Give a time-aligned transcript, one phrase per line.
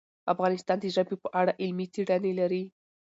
[0.33, 2.63] افغانستان د ژبې په اړه علمي څېړنې لري.